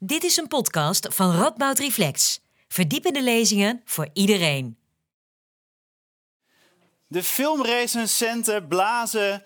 [0.00, 2.40] Dit is een podcast van Radboud Reflex.
[2.68, 4.78] Verdiepende lezingen voor iedereen.
[7.06, 9.42] De filmrecensenten blazen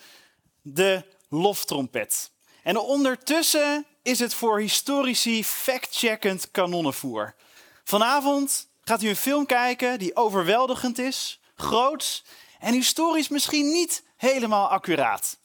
[0.63, 2.31] de loftrompet.
[2.63, 7.35] En ondertussen is het voor historici fact-checkend kanonnenvoer.
[7.85, 12.25] Vanavond gaat u een film kijken die overweldigend is, groots
[12.61, 15.41] en historisch misschien niet helemaal accuraat.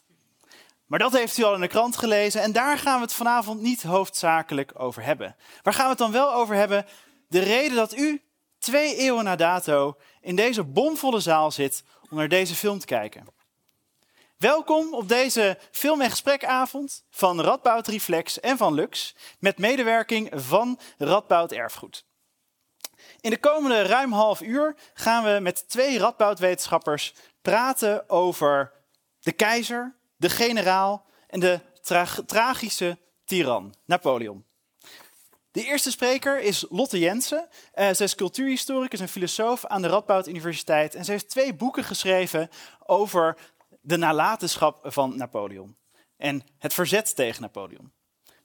[0.88, 3.62] Maar dat heeft u al in de krant gelezen en daar gaan we het vanavond
[3.62, 5.36] niet hoofdzakelijk over hebben.
[5.62, 6.86] Waar gaan we het dan wel over hebben?
[7.28, 8.22] De reden dat u
[8.60, 13.28] twee eeuwen na dato in deze bomvolle zaal zit om naar deze film te kijken.
[14.38, 20.80] Welkom op deze film- en gesprekavond van Radboud Reflex en van Lux met medewerking van
[20.98, 22.06] Radboud Erfgoed.
[23.22, 28.72] In de komende ruim half uur gaan we met twee Radboud-wetenschappers praten over
[29.20, 31.60] de keizer, de generaal en de
[32.26, 34.46] tragische tiran, Napoleon.
[35.52, 37.48] De eerste spreker is Lotte Jensen.
[37.50, 40.96] Uh, zij is cultuurhistoricus en filosoof aan de Radboud Universiteit.
[40.96, 42.50] En ze heeft twee boeken geschreven
[42.86, 43.38] over
[43.82, 45.78] de nalatenschap van Napoleon.
[46.18, 47.92] En het verzet tegen Napoleon.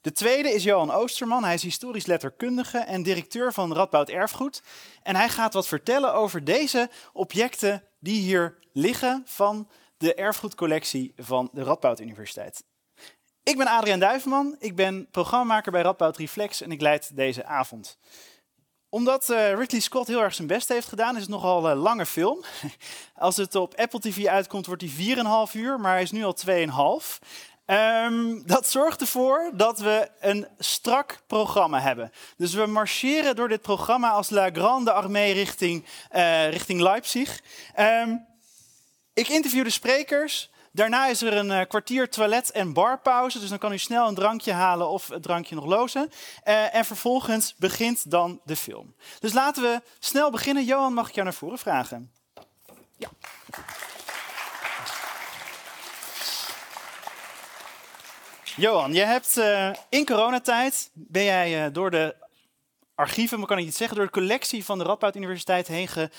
[0.01, 1.43] De tweede is Johan Oosterman.
[1.43, 4.61] Hij is historisch letterkundige en directeur van Radboud Erfgoed.
[5.03, 9.69] En hij gaat wat vertellen over deze objecten die hier liggen van
[10.03, 12.63] de erfgoedcollectie van de Radboud Universiteit.
[13.43, 17.97] Ik ben Adriaan Duiveman, ik ben programmamaker bij Radboud Reflex en ik leid deze avond.
[18.89, 22.05] Omdat uh, Ridley Scott heel erg zijn best heeft gedaan, is het nogal een lange
[22.05, 22.43] film.
[23.15, 25.15] Als het op Apple TV uitkomt, wordt hij
[25.47, 26.53] 4,5 uur, maar hij is nu al 2,5.
[27.65, 32.11] Um, ehm, dat zorgt ervoor dat we een strak programma hebben.
[32.37, 37.41] Dus we marcheren door dit programma als La Grande Armée richting, uh, richting Leipzig.
[37.79, 38.31] Um,
[39.13, 40.51] ik interview de sprekers.
[40.71, 43.39] Daarna is er een uh, kwartier toilet- en barpauze.
[43.39, 46.09] Dus dan kan u snel een drankje halen of het drankje nog lozen.
[46.45, 48.95] Uh, en vervolgens begint dan de film.
[49.19, 50.65] Dus laten we snel beginnen.
[50.65, 52.11] Johan, mag ik jou naar voren vragen?
[52.97, 53.09] Ja.
[58.55, 62.15] Johan, je hebt uh, in coronatijd ben jij door de
[62.95, 66.09] archieven, maar kan ik niet zeggen, door de collectie van de Radboud Universiteit heen ge,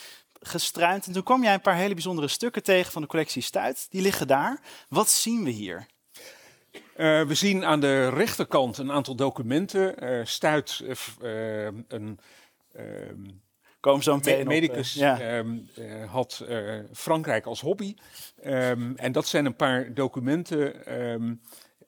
[0.49, 1.07] gestruind.
[1.07, 3.87] En toen kwam jij een paar hele bijzondere stukken tegen van de collectie Stuit.
[3.91, 4.61] Die liggen daar.
[4.89, 5.87] Wat zien we hier?
[6.97, 10.05] Uh, we zien aan de rechterkant een aantal documenten.
[10.05, 10.83] Uh, Stuit,
[11.23, 12.19] uh, een
[12.73, 13.31] ehm,
[13.81, 15.21] Kom zo meteen medicus, op, ja.
[15.21, 15.59] Ehm,
[16.07, 16.45] had
[16.93, 17.95] Frankrijk als hobby.
[18.47, 20.75] Um, en dat zijn een paar documenten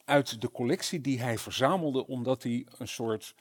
[0.05, 3.35] uit de collectie die hij verzamelde, omdat hij een soort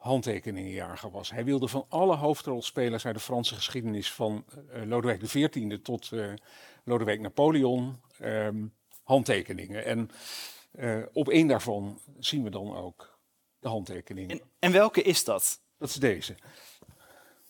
[0.00, 1.30] handtekeningenjager was.
[1.30, 4.44] Hij wilde van alle hoofdrolspelers uit de Franse geschiedenis, van
[4.74, 6.32] uh, Lodewijk XIV tot uh,
[6.84, 9.84] Lodewijk Napoleon, um, handtekeningen.
[9.84, 10.10] En
[10.78, 13.18] uh, op één daarvan zien we dan ook
[13.58, 14.30] de handtekeningen.
[14.30, 15.60] En, en welke is dat?
[15.78, 16.34] Dat is deze.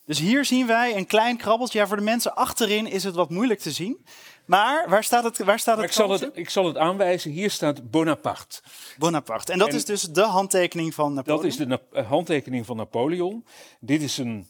[0.05, 1.79] Dus hier zien wij een klein krabbeltje.
[1.79, 4.05] Ja, voor de mensen achterin is het wat moeilijk te zien.
[4.51, 5.39] Maar waar staat het?
[5.39, 7.31] Waar staat het, ik, zal het ik zal het aanwijzen.
[7.31, 8.61] Hier staat Bonaparte.
[8.99, 9.53] Bonaparte.
[9.53, 11.43] En dat is dus de handtekening van Napoleon?
[11.43, 13.45] Dat is de eh, handtekening van Napoleon.
[13.81, 14.49] Dit is een,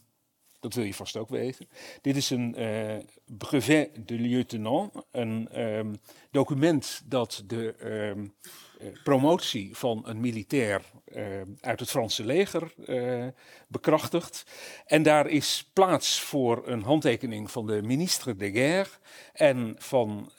[0.61, 1.69] dat wil je vast ook weten.
[2.03, 4.93] Dit is een uh, brevet de lieutenant.
[5.11, 6.01] Een um,
[6.31, 7.75] document dat de
[8.15, 8.35] um,
[8.81, 11.25] uh, promotie van een militair uh,
[11.61, 13.27] uit het Franse leger uh,
[13.69, 14.45] bekrachtigt.
[14.87, 18.91] En daar is plaats voor een handtekening van de ministre de Guerre
[19.33, 20.33] en van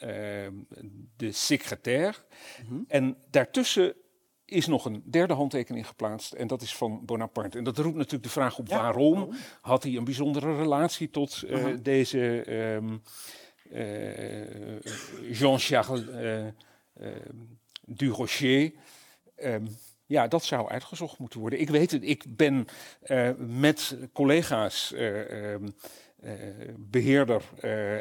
[1.17, 2.17] de secretaire.
[2.61, 2.85] Mm -hmm.
[2.87, 3.95] En daartussen
[4.51, 7.57] is nog een derde handtekening geplaatst en dat is van Bonaparte.
[7.57, 9.13] En dat roept natuurlijk de vraag op ja, waarom.
[9.13, 11.77] waarom had hij een bijzondere relatie tot uh, -huh.
[11.81, 13.01] deze um,
[13.71, 14.79] uh,
[15.31, 16.03] Jean-Charles
[17.85, 18.71] Durocher.
[19.43, 19.67] Um,
[20.05, 21.59] ja, dat zou uitgezocht moeten worden.
[21.59, 22.67] Ik weet het, ik ben
[23.05, 25.55] uh, met collega's, uh,
[26.23, 26.31] uh,
[26.77, 27.43] beheerder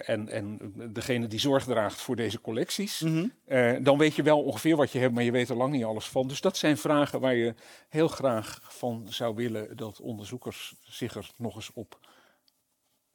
[0.04, 3.00] en, en degene die zorg draagt voor deze collecties.
[3.00, 3.84] Mm -hmm.
[3.84, 6.08] dan weet je wel ongeveer wat je hebt, maar je weet er lang niet alles
[6.08, 6.28] van.
[6.28, 7.54] Dus dat zijn vragen waar je
[7.88, 11.98] heel graag van zou willen dat onderzoekers zich er nog eens op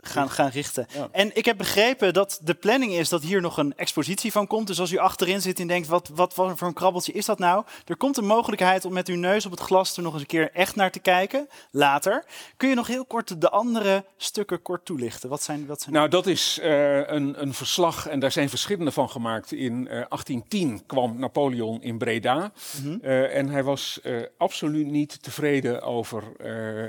[0.07, 0.87] gaan, gaan richten.
[0.93, 1.07] Ja.
[1.11, 4.67] En ik heb begrepen dat de planning is dat hier nog een expositie van komt.
[4.67, 7.39] Dus als u achterin zit en denkt, wat, wat, wat voor een krabbeltje is dat
[7.39, 7.65] nou?
[7.85, 10.27] Er komt een mogelijkheid om met uw neus op het glas er nog eens een
[10.27, 11.47] keer echt naar te kijken.
[11.71, 12.25] Later.
[12.57, 15.29] Kun je nog heel kort de andere stukken kort toelichten?
[15.29, 18.91] Wat zijn, wat zijn nou, dat is uh, een, een verslag en daar zijn verschillende
[18.91, 19.51] van gemaakt.
[19.51, 22.51] In uh, 1810 kwam Napoleon in Breda.
[22.81, 22.99] -hmm.
[23.01, 23.99] uh, en hij was
[24.37, 26.23] absoluut niet tevreden over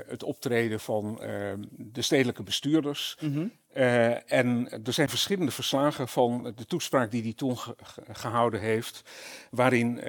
[0.07, 1.21] het optreden van
[1.77, 3.06] de stedelijke bestuurders.
[4.27, 7.75] En er zijn verschillende verslagen van de toespraak die hij toen ge
[8.13, 9.03] gehouden heeft,
[9.51, 10.01] waarin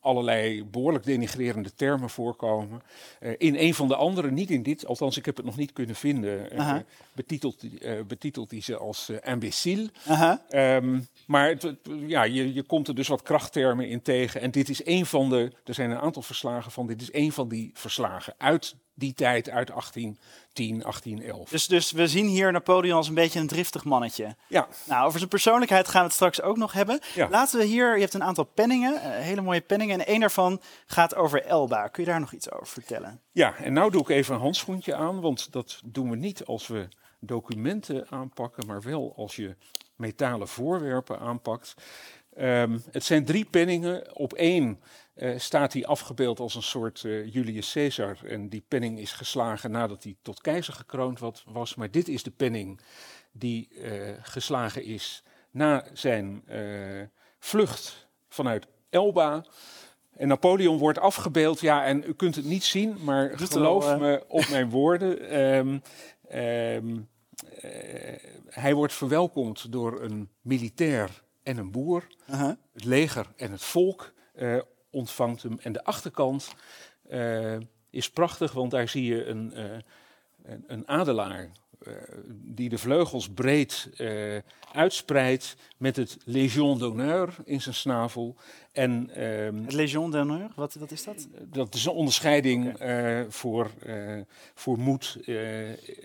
[0.00, 2.82] allerlei behoorlijk denigrerende termen voorkomen.
[3.38, 5.94] In een van de andere, niet in dit, althans ik heb het nog niet kunnen
[5.94, 6.48] vinden,
[7.12, 7.64] betitelt,
[8.06, 9.90] betitelt hij ze als imbécile.
[10.50, 11.56] Um, maar
[12.06, 14.40] ja, je, je komt er dus wat krachttermen in tegen.
[14.40, 17.32] En dit is een van de, er zijn een aantal verslagen van, dit is een
[17.32, 19.70] van die verslagen uit die tijd, uit
[20.52, 21.50] 1810, 1811.
[21.50, 24.36] Dus, dus we zien hier Napoleon als een beetje een driftig mannetje.
[24.48, 24.68] Ja.
[24.84, 27.00] Nou, over zijn persoonlijkheid gaan we het straks ook nog hebben.
[27.14, 27.28] Ja.
[27.28, 29.98] Laten we hier, je hebt een aantal penningen, uh, hele mooie penningen.
[29.98, 31.88] En een daarvan gaat over Elba.
[31.88, 33.20] Kun je daar nog iets over vertellen?
[33.32, 36.66] Ja, en nou doe ik even een handschoentje aan, want dat doen we niet als
[36.66, 36.88] we
[37.20, 39.56] documenten aanpakken, maar wel als je
[39.96, 41.74] metalen voorwerpen aanpakt.
[42.38, 44.16] Um, het zijn drie penningen.
[44.16, 44.80] Op één
[45.20, 48.18] uh, staat hij afgebeeld als een soort uh, Julius Caesar.
[48.24, 51.74] En die penning is geslagen nadat hij tot keizer gekroond wat, was.
[51.74, 52.80] Maar dit is de penning
[53.32, 56.44] die uh, geslagen is na zijn
[57.38, 59.44] vlucht vanuit Elba.
[60.16, 61.60] En Napoleon wordt afgebeeld.
[61.60, 65.40] Ja, en u kunt het niet zien, maar Doet geloof wel, me op mijn woorden.
[65.40, 65.82] Um,
[66.34, 67.08] um,
[68.48, 72.06] hij wordt verwelkomd door een militair en een boer.
[72.24, 72.50] -huh.
[72.72, 74.60] Het leger en het volk uh,
[74.90, 75.58] ontvangt hem.
[75.62, 76.54] En de achterkant
[77.10, 77.56] uh,
[77.90, 79.64] is prachtig, want daar zie je een, uh,
[80.42, 81.50] een, een, adelaar
[82.28, 83.90] die de vleugels breed
[84.72, 88.36] uitspreidt met het Légion d'honneur in zijn snavel.
[88.72, 91.28] En, um, het Légion d'honneur, wat, wat is dat?
[91.44, 93.30] Dat is een onderscheiding okay.
[93.30, 93.70] voor,
[94.54, 95.18] voor moed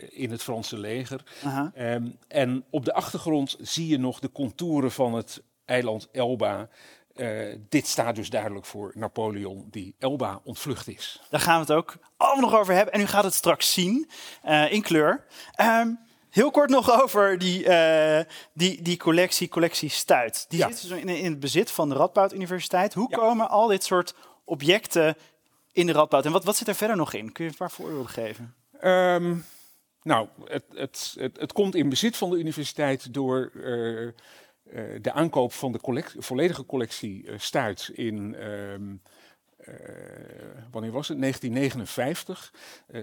[0.10, 1.24] in het Franse leger.
[1.42, 1.94] -huh.
[1.94, 6.70] Um, en op de achtergrond zie je nog de contouren van het eiland Elba.
[7.16, 11.22] Uh, dit staat dus duidelijk voor Napoleon die Elba ontvlucht is.
[11.30, 12.94] Daar gaan we het ook allemaal nog over hebben.
[12.94, 14.10] En u gaat het straks zien
[14.46, 15.26] uh, in kleur.
[15.62, 18.20] Um, heel kort nog over die, uh,
[18.54, 20.46] die, die collectie, collectie Stuit.
[20.50, 20.72] Die Ja.
[20.72, 22.94] zit dus in, in het bezit van de Radboud Universiteit.
[22.94, 23.18] Hoe Ja.
[23.18, 25.16] komen al dit soort objecten
[25.72, 26.26] in de Radboud?
[26.26, 27.32] En wat, wat zit er verder nog in?
[27.32, 28.56] Kun je een paar voorbeelden geven?
[28.84, 29.46] Um,
[30.02, 33.52] nou, het, het, het, het, komt in bezit van de universiteit door
[35.02, 38.36] de aankoop van de collect volledige collectie uh, Stuit in.
[38.44, 39.02] Um,
[40.72, 41.20] wanneer was het?
[41.20, 42.54] 1959.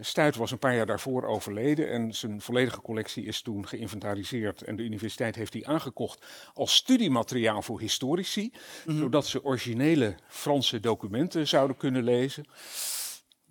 [0.01, 4.63] Stuit was een paar jaar daarvoor overleden en zijn volledige collectie is toen geïnventariseerd.
[4.63, 8.61] En de universiteit heeft die aangekocht als studiemateriaal voor historici, Mhm.
[8.61, 8.99] mm -hmm.
[8.99, 12.45] zodat ze originele Franse documenten zouden kunnen lezen.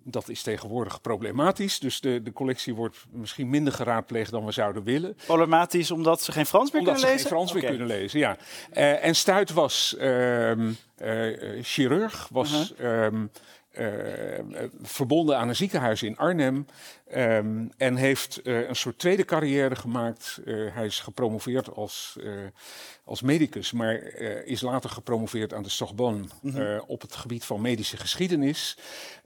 [0.04, 4.82] Dat is tegenwoordig problematisch, dus de, de collectie wordt misschien minder geraadpleegd dan we zouden
[4.82, 5.16] willen.
[5.26, 7.30] Problematisch omdat ze geen Frans meer Omdat kunnen ze lezen?
[7.30, 8.36] geen Frans meer kunnen lezen, ja.
[8.72, 13.24] Uh, en Stuit was uh, uh, chirurg, was Uh-huh.
[13.78, 16.66] Um, verbonden aan een ziekenhuis in Arnhem.
[17.16, 20.40] Um, en heeft een soort tweede carrière gemaakt.
[20.44, 22.16] hij is gepromoveerd als,
[23.04, 23.94] als medicus, maar
[24.44, 26.80] is later gepromoveerd aan de Sorbonne Mhm.
[26.86, 28.78] op het gebied van medische geschiedenis.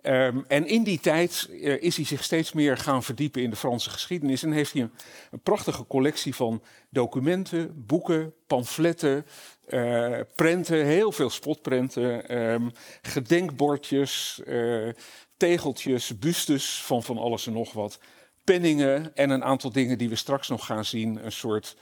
[0.02, 1.48] Um, en in die tijd
[1.80, 4.42] is hij zich steeds meer gaan verdiepen in de Franse geschiedenis.
[4.42, 4.92] En heeft hij een,
[5.30, 9.26] een prachtige collectie van documenten, boeken, pamfletten,
[9.68, 12.72] uh, prenten, heel veel spotprenten, um,
[13.02, 14.92] gedenkbordjes, uh,
[15.36, 17.98] tegeltjes, bustes van van alles en nog wat,
[18.44, 21.24] penningen en een aantal dingen die we straks nog gaan zien.
[21.24, 21.76] Een soort,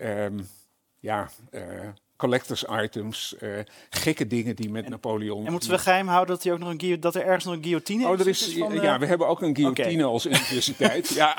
[0.00, 0.48] um,
[0.98, 1.62] ja, uh,
[2.16, 3.58] collectors items, uh,
[3.90, 5.46] gekke dingen die met en, Napoleon.
[5.46, 7.62] En moeten we geheim houden dat, hij ook nog een dat er ergens nog een
[7.62, 8.48] guillotine oh, er is?
[8.48, 8.58] is?
[8.58, 10.12] Van, ja, we hebben ook een guillotine okay.
[10.12, 11.08] als universiteit.
[11.08, 11.36] ja.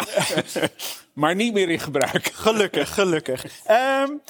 [1.13, 2.25] maar niet meer in gebruik.
[2.25, 3.45] Gelukkig, gelukkig.
[3.69, 4.21] Um,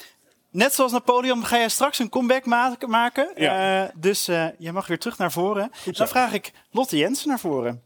[0.58, 2.46] net zoals Napoleon ga jij straks een comeback
[2.88, 3.32] maken.
[3.36, 3.84] Ja.
[3.84, 5.72] Uh, dus uh, je mag weer terug naar voren.
[5.92, 7.84] Dan vraag ik Lotte Jensen naar voren.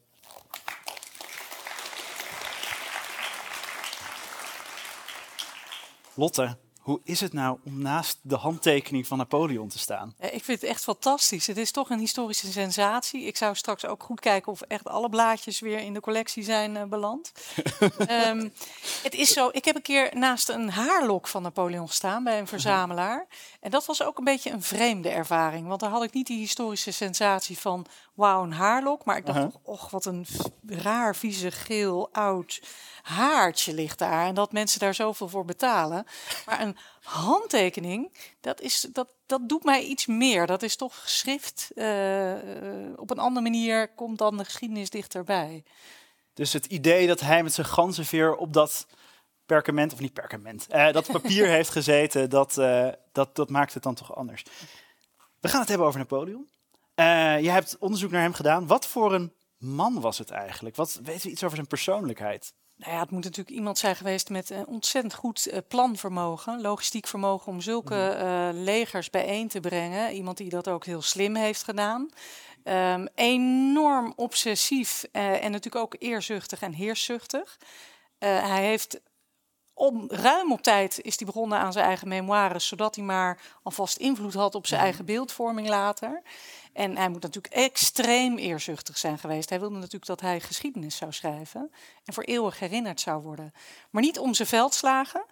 [6.13, 10.16] Lotte, hoe is het nou om naast de handtekening van Napoleon te staan?
[10.20, 11.48] Ik vind het echt fantastisch.
[11.48, 13.26] Het is toch een historische sensatie.
[13.26, 16.76] Ik zou straks ook goed kijken of echt alle blaadjes weer in de collectie zijn
[16.76, 17.32] uh, beland.
[18.10, 18.54] um,
[19.04, 22.48] het is zo, ik heb een keer naast een haarlok van Napoleon gestaan bij een
[22.48, 23.28] verzamelaar.
[23.60, 25.68] En dat was ook een beetje een vreemde ervaring.
[25.68, 29.06] Want daar had ik niet die historische sensatie van wauw, een haarlok.
[29.06, 29.56] Maar ik dacht, -huh.
[29.64, 30.26] och, wat een
[30.66, 32.62] raar, vieze, geel, oud
[33.02, 34.26] haartje ligt daar.
[34.26, 36.06] En dat mensen daar zoveel voor betalen.
[36.46, 36.71] Maar een
[37.01, 40.48] handtekening, dat, is, dat, dat doet mij iets meer.
[40.48, 41.72] Dat is toch schrift.
[41.75, 42.34] Uh,
[42.96, 45.63] op een andere manier komt dan de geschiedenis dichterbij.
[46.34, 48.88] Dus het idee dat hij met zijn ganzenveer op dat
[49.46, 53.84] perkament, of niet perkament, uh, dat papier heeft gezeten, dat, uh, dat, dat maakt het
[53.84, 54.44] dan toch anders.
[55.40, 56.50] We gaan het hebben over Napoleon.
[57.42, 58.68] Je hebt onderzoek naar hem gedaan.
[58.68, 60.75] Wat voor een man was het eigenlijk?
[60.75, 62.54] Wat, weten we iets over zijn persoonlijkheid?
[62.82, 67.08] Nou ja, het moet natuurlijk iemand zijn geweest met een ontzettend goed uh, planvermogen, logistiek
[67.08, 70.14] vermogen om zulke uh, legers bijeen te brengen.
[70.14, 72.10] Iemand die dat ook heel slim heeft gedaan.
[72.64, 77.58] Um, enorm obsessief uh, en natuurlijk ook eerzuchtig en heerszuchtig.
[78.20, 79.02] hij heeft
[79.82, 83.98] om, ruim op tijd is hij begonnen aan zijn eigen memoires, zodat hij maar alvast
[83.98, 84.90] invloed had op zijn Mhm.
[84.90, 86.22] eigen beeldvorming later.
[86.74, 89.50] En hij moet natuurlijk extreem eerzuchtig zijn geweest.
[89.50, 91.72] Hij wilde natuurlijk dat hij geschiedenis zou schrijven
[92.06, 93.54] en voor eeuwig herinnerd zou worden.
[93.90, 95.26] Maar niet om zijn veldslagen,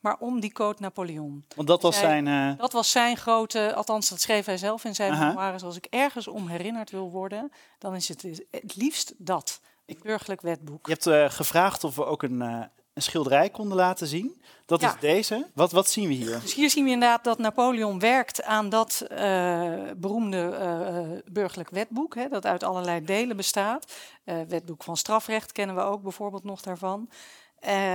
[0.00, 1.44] maar om die code Napoleon.
[1.56, 2.26] Want dat was Zij- zijn...
[2.52, 5.62] eh, Dat was zijn grote, althans dat schreef hij zelf in zijn memoires.
[5.62, 9.60] Als ik ergens om herinnerd wil worden, dan is het het liefst dat.
[9.86, 10.86] Het burgerlijk wetboek.
[10.86, 12.60] Je hebt eh, gevraagd of we ook een, eh,
[12.94, 14.42] een schilderij konden laten zien.
[14.66, 14.94] Dat Ja.
[14.94, 15.46] is deze.
[15.54, 16.40] Wat, wat zien we hier?
[16.40, 22.14] Dus hier zien we inderdaad dat Napoleon werkt aan dat eh, beroemde eh, burgerlijk wetboek,
[22.14, 23.92] hè, dat uit allerlei delen bestaat.
[24.24, 27.08] Eh, wetboek van strafrecht kennen we ook bijvoorbeeld nog daarvan.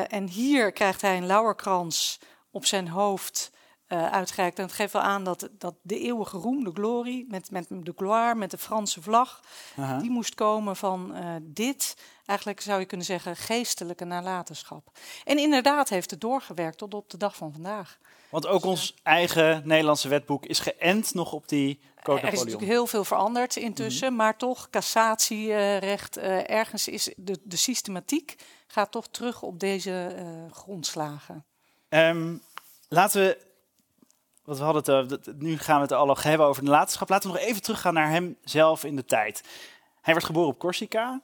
[0.10, 2.20] En hier krijgt hij een lauwerkrans
[2.52, 3.52] op zijn hoofd
[3.88, 4.58] eh uitgereikt.
[4.58, 7.94] En het geeft wel aan dat, dat de eeuwige roem, de glorie, met, met de
[7.96, 9.42] gloire, met de Franse vlag,
[9.78, 9.98] Aha.
[10.00, 11.96] die moest komen van dit,
[12.30, 14.92] eigenlijk zou je kunnen zeggen, geestelijke nalatenschap.
[15.24, 17.98] En inderdaad heeft het doorgewerkt tot op de dag van vandaag.
[18.30, 22.72] Want ook ons eigen Nederlandse wetboek is geënt nog op die Code er is natuurlijk
[22.72, 28.36] heel veel veranderd intussen, maar toch cassatierecht, eh, ergens is de, de systematiek
[28.68, 31.46] gaat toch terug op deze eh, grondslagen.
[31.90, 32.36] Ehm,
[32.88, 33.38] laten we,
[34.44, 37.10] want we hadden het, eh, nu gaan we het al hebben over de latenschap.
[37.10, 39.44] Laten we nog even teruggaan naar hemzelf in de tijd.
[40.02, 41.22] Hij werd geboren op Corsica,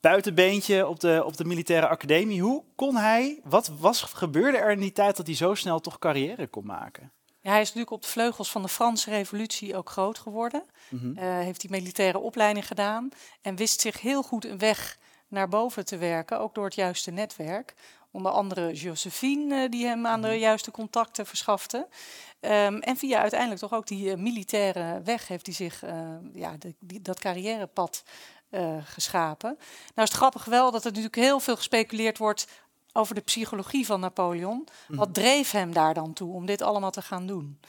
[0.00, 2.42] buitenbeentje op de, op de militaire academie.
[2.42, 5.98] Hoe kon hij, wat was, gebeurde er in die tijd dat hij zo snel toch
[5.98, 7.12] carrière kon maken?
[7.40, 10.64] Ja, hij is natuurlijk op de vleugels van de Franse Revolutie ook groot geworden.
[10.88, 11.18] Mhm.
[11.18, 13.08] Eh, heeft die militaire opleiding gedaan
[13.42, 17.10] en wist zich heel goed een weg naar boven te werken, ook door het juiste
[17.10, 17.74] netwerk.
[18.10, 21.88] Onder andere Josephine, eh, die hem aan de juiste contacten verschafte.
[22.40, 25.82] Ehm, en via uiteindelijk toch ook die eh, militaire weg heeft hij zich
[26.32, 28.02] ja, de, die, dat carrièrepad
[28.50, 29.48] eh, geschapen.
[29.48, 29.60] Nou
[29.94, 32.46] is het grappig wel dat er natuurlijk heel veel gespeculeerd wordt
[32.92, 34.68] over de psychologie van Napoleon.
[34.88, 37.60] Wat dreef hem daar dan toe om dit allemaal te gaan doen?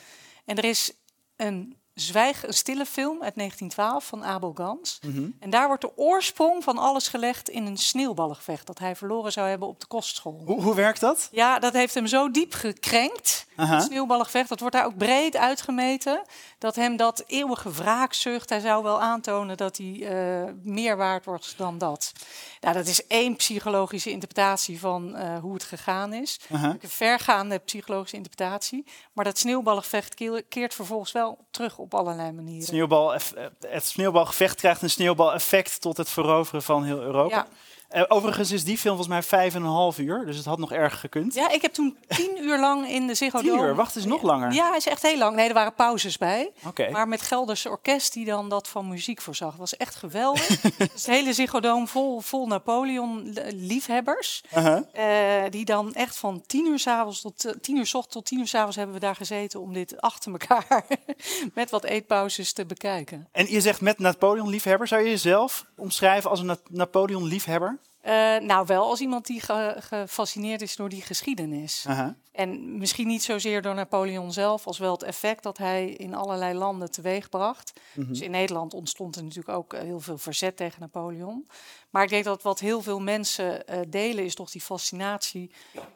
[0.45, 0.93] En er is
[1.35, 4.99] een zwijg, een stille film uit 1912 van Abel Gans.
[5.05, 5.29] Mhm.
[5.39, 9.47] En daar wordt de oorsprong van alles gelegd in een sneeuwballengevecht dat hij verloren zou
[9.47, 10.41] hebben op de kostschool.
[10.45, 11.29] Hoe, hoe werkt dat?
[11.31, 13.47] Ja, dat heeft hem zo diep gekrenkt.
[13.59, 13.75] Aha.
[13.75, 16.21] Het sneeuwballengevecht, dat wordt daar ook breed uitgemeten.
[16.57, 21.53] Dat hem dat eeuwige wraakzucht, hij zou wel aantonen dat hij eh, meer waard wordt
[21.57, 22.11] dan dat.
[22.59, 26.39] Nou, dat is één psychologische interpretatie van eh, hoe het gegaan is.
[26.49, 28.85] Een vergaande psychologische interpretatie.
[29.13, 30.13] Maar dat sneeuwballengevecht
[30.49, 32.67] keert vervolgens wel terug op allerlei manieren.
[32.67, 33.21] Sneeuwbal, eh,
[33.59, 37.35] het sneeuwbalgevecht krijgt een sneeuwbaleffect tot het veroveren van heel Europa.
[37.35, 37.47] Ja.
[37.89, 40.57] Eh, overigens is die film volgens mij vijf en een half uur, dus het had
[40.57, 41.33] nog erg gekund.
[41.33, 44.05] Ja, ik heb toen tien uur lang in de Ziggo Tien Dome- uur, wacht eens
[44.05, 44.51] nog langer.
[44.53, 45.35] Ja, is echt heel lang.
[45.35, 46.51] Nee, er waren pauzes bij.
[46.91, 49.55] Maar met Gelderse orkest die dan dat van muziek voorzag.
[49.55, 50.47] Was echt geweldig.
[50.61, 54.43] dus het hele Ziggo Dome vol, vol Napoleon-liefhebbers.
[54.53, 54.83] Aha.
[54.93, 58.15] Eh, die dan echt van tien uur, 's avonds tot, eh, tien uur 's ochtends
[58.15, 59.59] tot tien uur 's avonds hebben we daar gezeten...
[59.59, 60.85] om dit achter elkaar
[61.53, 63.27] met wat eetpauzes te bekijken.
[63.31, 67.77] En je zegt met Napoleon-liefhebber, zou je jezelf omschrijven als een Na- Napoleon-liefhebber?
[68.01, 71.85] Eh, nou, wel als iemand die ge- gefascineerd is door die geschiedenis.
[72.31, 76.53] En misschien niet zozeer door Napoleon zelf, als wel het effect dat hij in allerlei
[76.57, 77.73] landen teweegbracht.
[78.07, 81.47] Dus in Nederland ontstond er natuurlijk ook eh, heel veel verzet tegen Napoleon.
[81.89, 85.51] Maar ik denk dat wat heel veel mensen eh, delen, is toch die fascinatie.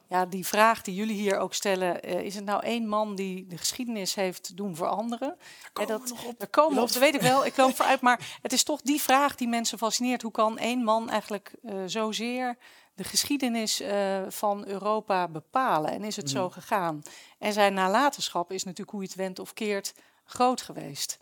[0.08, 3.48] Ja, die vraag die jullie hier ook stellen: eh, is het nou één man die
[3.48, 5.38] de geschiedenis heeft doen veranderen?
[5.74, 6.40] Daar komen we nog op.
[6.40, 7.46] Daar komen op, dat weet ik wel.
[7.46, 8.02] Ik loop vooruit.
[8.02, 10.22] Maar het is toch die vraag die mensen fascineert.
[10.22, 12.58] Hoe kan één man eigenlijk eh, zozeer
[12.96, 15.92] de geschiedenis eh, van Europa bepalen?
[15.92, 17.02] En is het zo gegaan?
[17.40, 19.94] En zijn nalatenschap is natuurlijk hoe je het wendt of keert
[20.26, 21.20] groot geweest.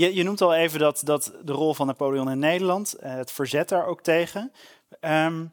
[0.00, 3.30] Je, je noemt al even dat, dat de rol van Napoleon in Nederland, eh, het
[3.32, 4.52] verzet daar ook tegen.
[5.00, 5.46] Ehm,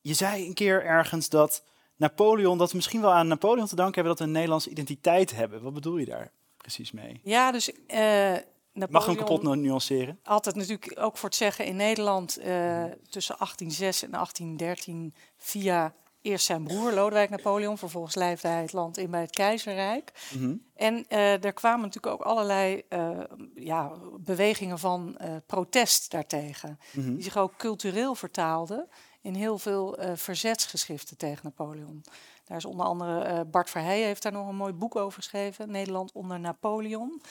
[0.00, 1.64] je zei een keer ergens dat
[1.96, 5.34] Napoleon, dat we misschien wel aan Napoleon te danken hebben dat we een Nederlandse identiteit
[5.34, 5.62] hebben.
[5.62, 7.20] Wat bedoel je daar precies mee?
[7.22, 10.18] Ja, dus Mag Napoleon hem kapot nu- nuanceren?
[10.44, 16.46] het natuurlijk ook voor het zeggen in Nederland eh, tussen 1806 en 1813 via eerst
[16.46, 20.12] zijn broer Lodewijk Napoleon, vervolgens lijfde hij het land in bij het keizerrijk.
[20.34, 20.54] Mhm.
[20.74, 23.20] En eh, er kwamen natuurlijk ook allerlei eh,
[23.54, 27.14] ja, bewegingen van eh, protest daartegen, Mhm.
[27.14, 28.88] die zich ook cultureel vertaalden
[29.20, 32.04] in heel veel verzetsgeschriften tegen Napoleon.
[32.44, 36.12] Daar is onder andere Bart Verheijen heeft daar nog een mooi boek over geschreven, Nederland
[36.12, 37.22] onder Napoleon.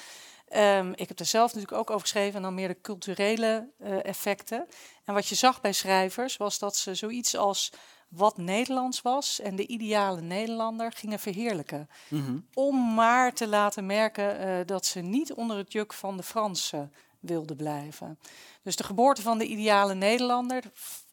[0.48, 3.70] Ehm, ik heb er zelf natuurlijk ook over geschreven en dan meer de culturele
[4.04, 4.68] effecten.
[5.06, 7.72] En wat je zag bij schrijvers was dat ze zoiets als
[8.08, 11.90] wat Nederlands was en de ideale Nederlander gingen verheerlijken.
[12.10, 12.38] Mhm.
[12.54, 16.94] Om maar te laten merken eh, dat ze niet onder het juk van de Fransen
[17.20, 18.20] wilden blijven.
[18.64, 20.64] Dus de geboorte van de ideale Nederlander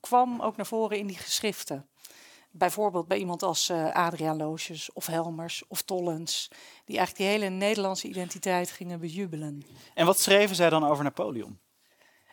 [0.00, 1.88] kwam ook naar voren in die geschriften.
[2.50, 6.48] Bijvoorbeeld bij iemand als eh Adriaan Loosjes of Helmers of Tollens,
[6.84, 9.64] die eigenlijk die hele Nederlandse identiteit gingen bejubelen.
[9.94, 11.58] En wat schreven zij dan over Napoleon?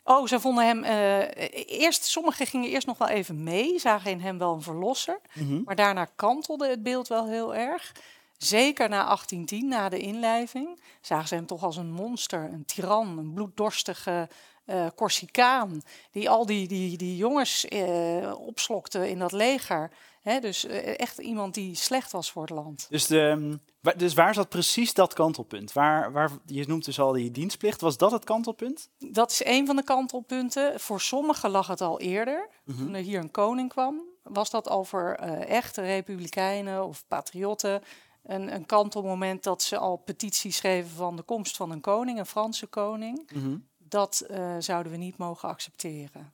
[0.04, 2.04] Oh, ze vonden hem eh, eerst.
[2.04, 5.20] Sommigen gingen eerst nog wel even mee, zagen in hem wel een verlosser.
[5.32, 5.62] Mhm.
[5.64, 7.92] Maar daarna kantelde het beeld wel heel erg.
[8.36, 13.18] Zeker na 1810, na de inlijving, zagen ze hem toch als een monster, een tiran,
[13.18, 14.28] een bloeddorstige
[14.64, 15.82] eh Corsicaan.
[16.10, 19.90] Die al die, die, die jongens eh, opslokte in dat leger.
[20.20, 22.86] Hè, dus eh, echt iemand die slecht was voor het land.
[22.90, 25.72] Dus, de, wa- dus waar zat precies dat kantelpunt?
[25.72, 27.80] Waar, waar, je noemt dus al die dienstplicht.
[27.80, 28.88] Was dat het kantelpunt?
[28.98, 30.80] Dat is een van de kantelpunten.
[30.80, 32.48] Voor sommigen lag het al eerder.
[32.76, 37.82] Toen er hier een koning kwam, was dat al voor eh, echte republikeinen of patriotten
[38.22, 42.26] een, een kantelmoment dat ze al petities schreven van de komst van een koning, een
[42.26, 43.30] Franse koning.
[43.34, 43.56] Mhm.
[43.92, 46.32] Dat eh, zouden we niet mogen accepteren.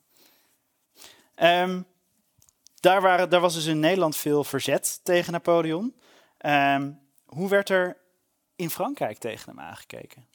[1.35, 1.83] Ehm,
[2.81, 5.95] daar, waren, daar was dus in Nederland veel verzet tegen Napoleon.
[6.37, 6.93] Ehm,
[7.25, 7.97] hoe werd er
[8.57, 10.27] in Frankrijk tegen hem aangekeken?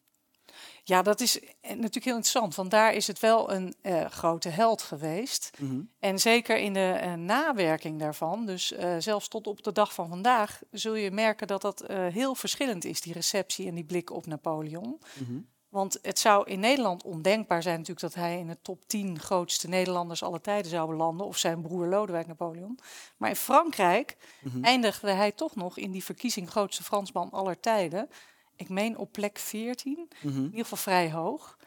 [0.83, 4.49] Ja, dat is eh, natuurlijk heel interessant, want daar is het wel een eh, grote
[4.49, 5.51] held geweest.
[5.59, 5.81] Mhm.
[5.99, 10.95] En zeker in de nawerking daarvan, dus zelfs tot op de dag van vandaag, zul
[10.95, 15.01] je merken dat dat heel verschillend is, die receptie en die blik op Napoleon.
[15.13, 15.39] Mhm.
[15.73, 19.67] Want het zou in Nederland ondenkbaar zijn natuurlijk dat hij in de top 10 grootste
[19.67, 22.79] Nederlanders aller tijden zou belanden, of zijn broer Lodewijk Napoleon.
[23.17, 24.63] Maar in Frankrijk Mhm.
[24.63, 28.09] eindigde hij toch nog in die verkiezing grootste Fransman aller tijden.
[28.55, 30.37] Ik meen op plek 14, Mhm.
[30.37, 31.57] in ieder geval vrij hoog.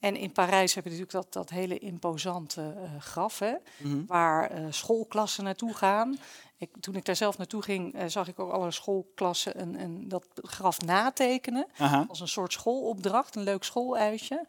[0.00, 4.06] En in Parijs heb je natuurlijk dat, dat hele imposante eh, graf, hè, Mhm.
[4.06, 6.18] waar eh, schoolklassen naartoe gaan.
[6.58, 10.08] Ik, toen ik daar zelf naartoe ging, eh, zag ik ook alle schoolklassen een, een,
[10.08, 11.66] dat graf natekenen.
[11.78, 14.46] Aha, Als een soort schoolopdracht, een leuk schooluitje.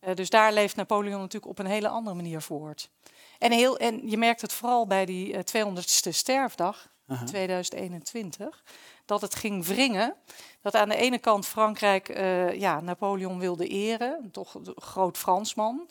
[0.00, 2.90] Eh, dus daar leeft Napoleon natuurlijk op een hele andere manier voort.
[3.38, 7.24] En, heel, en je merkt het vooral bij die eh, 200ste sterfdag, Aha.
[7.24, 8.64] 2021,
[9.04, 10.14] dat het ging wringen.
[10.62, 15.88] Dat aan de ene kant Frankrijk eh, ja, Napoleon wilde eren, toch een groot Fransman.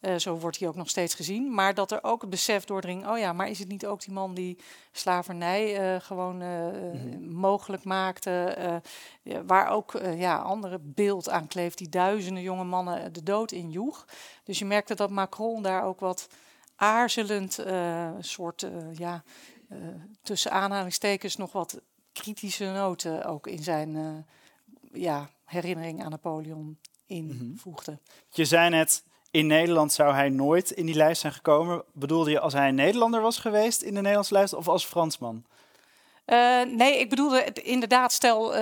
[0.00, 1.54] Eh, zo wordt hij ook nog steeds gezien.
[1.54, 4.12] Maar dat er ook het besef doordring, oh ja, maar is het niet ook die
[4.12, 4.58] man die
[4.92, 8.34] slavernij eh, gewoon eh, mogelijk maakte?
[9.46, 14.06] waar ook ja, andere beeld aan kleeft, die duizenden jonge mannen de dood injoeg.
[14.44, 16.28] Dus je merkte dat Macron daar ook wat
[16.76, 17.64] aarzelend,
[18.20, 19.22] soort, ja,
[20.22, 21.80] tussen aanhalingstekens nog wat
[22.12, 24.24] kritische noten ook in zijn
[24.92, 27.98] ja, herinnering aan Napoleon invoegde.
[28.30, 29.04] Je zei net,
[29.36, 31.82] in Nederland zou hij nooit in die lijst zijn gekomen.
[31.92, 35.44] Bedoelde je als hij een Nederlander was geweest in de Nederlandse lijst of als Fransman?
[36.24, 38.60] Eh, nee, ik bedoelde inderdaad, stel eh,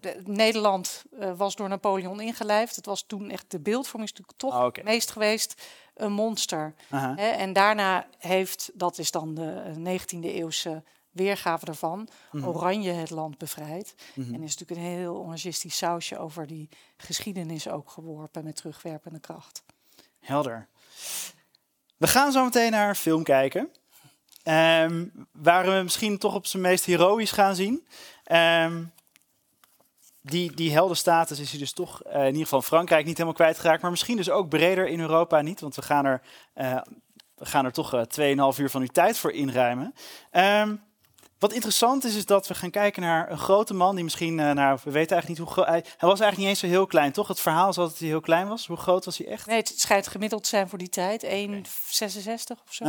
[0.00, 2.76] de- Nederland eh, was door Napoleon ingelijfd.
[2.76, 6.74] Het was toen echt de beeldvorming is natuurlijk toch Ah, het meest geweest een monster.
[6.90, 7.28] Hè?
[7.30, 12.48] En daarna heeft, dat is dan de eh, 19e eeuwse weergave daarvan, Mhm.
[12.48, 13.94] Oranje het land bevrijd.
[14.14, 14.34] Mhm.
[14.34, 19.62] En is natuurlijk een heel onagistisch sausje over die geschiedenis ook geworpen met terugwerpende kracht.
[20.26, 20.68] Helder.
[21.96, 23.70] We gaan zo meteen naar een film kijken.
[24.42, 27.86] Ehm, waar we misschien toch op zijn meest heroïs gaan zien.
[28.24, 28.84] Ehm,
[30.20, 33.82] die, die heldenstatus is hij dus toch eh, in ieder geval Frankrijk niet helemaal kwijtgeraakt.
[33.82, 35.60] Maar misschien dus ook breder in Europa niet.
[35.60, 36.22] Want we gaan er,
[36.54, 36.80] eh,
[37.34, 39.94] we gaan er toch eh 2,5 uur van uw tijd voor inruimen.
[40.30, 40.74] Ehm,
[41.38, 44.50] wat interessant is, is dat we gaan kijken naar een grote man die misschien, eh,
[44.50, 45.66] nou, we weten eigenlijk niet hoe groot.
[45.66, 47.28] Hij, hij was eigenlijk niet eens zo heel klein, toch?
[47.28, 48.66] Het verhaal is altijd dat hij heel klein was.
[48.66, 49.46] Hoe groot was hij echt?
[49.46, 52.84] Nee, het schijnt gemiddeld te zijn voor die tijd, 1,66 of zo.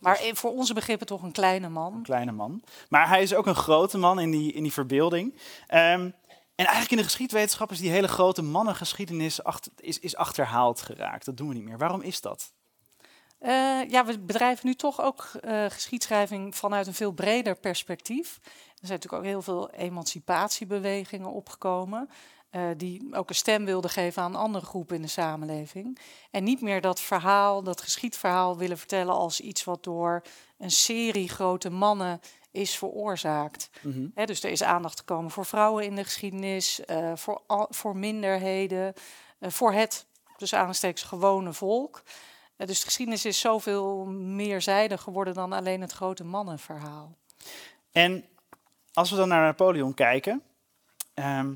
[0.00, 2.02] Maar voor onze begrippen toch een kleine man.
[2.02, 2.62] kleine man.
[2.88, 5.38] Maar hij is ook een grote man in die, in die verbeelding.
[5.66, 6.10] Ehm,
[6.54, 11.24] en eigenlijk in de geschiedwetenschap is die hele grote mannengeschiedenis achter, is, is achterhaald geraakt.
[11.24, 11.78] Dat doen we niet meer.
[11.78, 12.52] Waarom is dat?
[13.38, 18.38] Eh, ja, we bedrijven nu toch ook eh, geschiedschrijving vanuit een veel breder perspectief.
[18.44, 22.08] Er zijn natuurlijk ook heel veel emancipatiebewegingen opgekomen.
[22.50, 25.98] eh, die ook een stem wilden geven aan andere groepen in de samenleving.
[26.30, 30.22] En niet meer dat verhaal, dat geschiedverhaal willen vertellen als iets wat door
[30.58, 32.20] een serie grote mannen
[32.50, 33.70] is veroorzaakt.
[34.14, 36.80] Hè, dus er is aandacht gekomen voor vrouwen in de geschiedenis,
[37.14, 38.92] voor, al- voor minderheden,
[39.40, 42.02] voor het, dus aanstekens gewone volk.
[42.58, 47.16] Eh, dus de geschiedenis is zoveel meerzijdig geworden dan alleen het grote mannenverhaal.
[47.92, 48.24] En
[48.92, 50.42] als we dan naar Napoleon kijken.
[51.14, 51.54] ehm,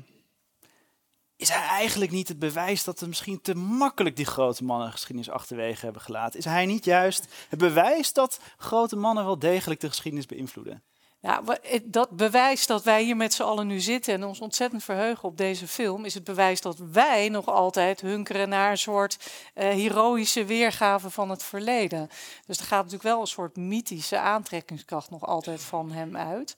[1.35, 5.29] is hij eigenlijk niet het bewijs dat we misschien te makkelijk die grote mannen geschiedenis
[5.29, 6.39] achterwege hebben gelaten?
[6.39, 10.83] Is hij niet juist het bewijs dat grote mannen wel degelijk de geschiedenis beïnvloeden?
[11.23, 11.41] Ja,
[11.83, 15.37] dat bewijs dat wij hier met z'n allen nu zitten en ons ontzettend verheugen op
[15.37, 19.17] deze film, is het bewijs dat wij nog altijd hunkeren naar een soort
[19.53, 22.09] eh, heroïsche weergave van het verleden.
[22.45, 26.55] Dus er gaat natuurlijk wel een soort mythische aantrekkingskracht nog altijd van hem uit.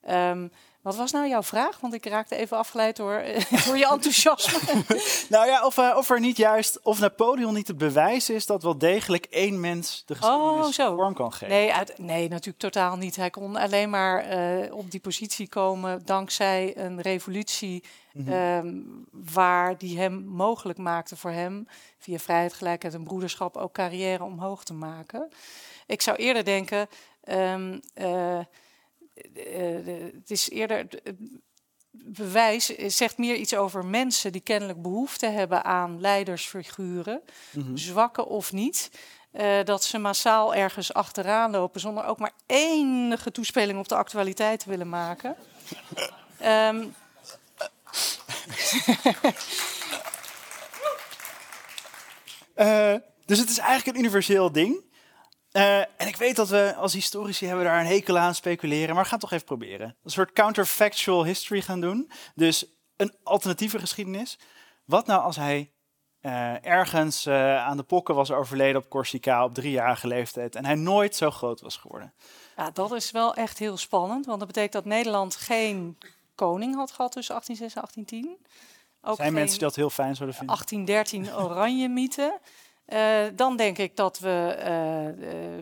[0.00, 0.48] Ehm,
[0.84, 1.80] wat was nou jouw vraag?
[1.80, 3.22] Want ik raakte even afgeleid door,
[3.66, 4.82] door je enthousiasme.
[5.28, 8.62] Nou ja, of, eh, of er niet juist, of Napoleon niet het bewijs is dat
[8.62, 10.96] wel degelijk één mens de geschiedenis Oh, zo.
[10.96, 11.48] vorm kan geven.
[11.48, 13.16] Nee, uit, nee, natuurlijk totaal niet.
[13.16, 17.84] Hij kon alleen maar eh, op die positie komen dankzij een revolutie
[18.26, 18.72] ehm,
[19.10, 21.68] waar die hem mogelijk maakte voor hem
[21.98, 25.28] via vrijheid, gelijkheid en broederschap ook carrière omhoog te maken.
[25.86, 26.88] Ik zou eerder denken,
[27.24, 28.38] ehm, eh,
[29.14, 31.16] het is eerder het
[31.90, 37.22] bewijs zegt meer iets over mensen die kennelijk behoefte hebben aan leidersfiguren,
[37.74, 38.90] zwakke of niet.
[39.32, 44.60] eh, dat ze massaal ergens achteraan lopen zonder ook maar enige toespeling op de actualiteit
[44.60, 45.36] te willen maken.
[46.38, 46.84] Ehm,
[52.54, 52.94] Eh,
[53.26, 54.84] dus het is eigenlijk een universeel ding.
[55.54, 59.02] Eh, en ik weet dat we als historici hebben daar een hekel aan speculeren, maar
[59.02, 59.96] we gaan toch even proberen.
[60.04, 62.10] Een soort counterfactual history gaan doen.
[62.34, 64.38] Dus een alternatieve geschiedenis.
[64.84, 65.70] Wat nou als hij
[66.20, 70.74] eh, ergens eh, aan de pokken was overleden op Corsica op driejarige leeftijd en hij
[70.74, 72.14] nooit zo groot was geworden?
[72.56, 75.98] ja, dat is wel echt heel spannend, want dat betekent dat Nederland geen
[76.34, 78.46] koning had gehad tussen 1806 en 1810.
[79.10, 80.56] Ook Zijn mensen die dat heel fijn zouden vinden?
[80.56, 82.40] 1813 oranje mythe.
[82.84, 84.70] Eh, dan denk ik dat we eh,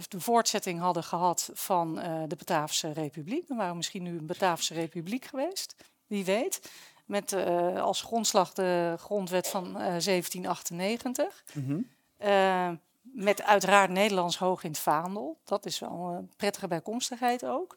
[0.09, 3.49] de- voortzetting hadden gehad van eh, de Bataafse Republiek.
[3.49, 5.75] Dan waren we misschien nu een Bataafse Republiek geweest,
[6.07, 6.71] wie weet.
[7.05, 7.33] Met
[7.79, 11.45] als grondslag de grondwet van eh, 1798.
[11.53, 11.81] Mhm.
[13.03, 15.39] Met uiteraard Nederlands hoog in het vaandel.
[15.45, 17.77] Dat is wel een prettige bijkomstigheid ook.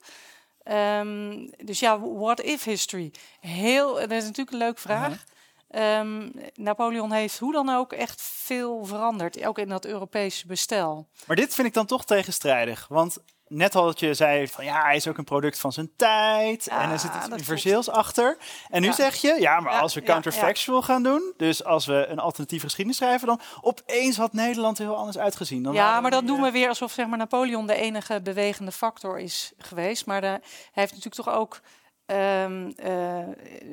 [0.64, 3.12] Ehm, dus ja, what if history?
[3.40, 5.24] Heel, dat is natuurlijk een leuke vraag.
[5.70, 11.08] Ehm, Napoleon heeft hoe dan ook echt veel veranderd, ook in dat Europese bestel.
[11.28, 12.86] Maar dit vind ik dan toch tegenstrijdig.
[12.90, 15.92] Want net al dat je zei van ja, hij is ook een product van zijn
[15.96, 16.64] tijd.
[16.66, 18.38] Ja, en er zit iets universeels achter.
[18.70, 18.94] En nu Ja.
[18.94, 21.34] zeg je, ja, maar Ja, als we counterfactual gaan doen.
[21.38, 23.28] Dus als we een alternatieve geschiedenis schrijven.
[23.28, 25.64] Dan opeens had Nederland er heel anders uitgezien.
[25.64, 29.20] Dan ja, maar dat doen we weer alsof zeg maar, Napoleon de enige bewegende factor
[29.20, 30.06] is geweest.
[30.06, 31.60] Maar de, hij heeft natuurlijk toch ook
[32.06, 33.28] eh,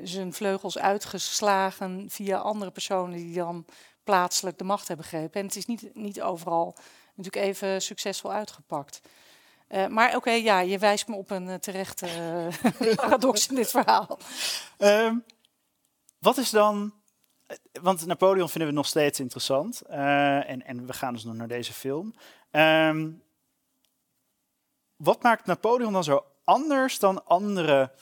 [0.05, 3.66] zijn vleugels uitgeslagen via andere personen die dan
[4.05, 5.40] plaatselijk de macht hebben gegrepen.
[5.40, 6.77] En het is niet, niet overal
[7.14, 9.01] natuurlijk even succesvol uitgepakt.
[9.66, 12.07] Eh, maar oké, ja, je wijst me op een eh, terechte
[12.97, 14.18] paradox in dit verhaal.
[14.79, 15.16] Ehm,
[16.18, 16.95] wat is dan.
[17.73, 19.81] Want Napoleon vinden we nog steeds interessant.
[19.81, 22.14] en, en we gaan dus nog naar deze film.
[22.51, 23.11] Ehm,
[24.97, 27.92] wat maakt Napoleon dan zo anders dan andere